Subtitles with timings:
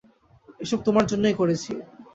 [0.59, 1.71] এসব তোমার জন্যই করেছি।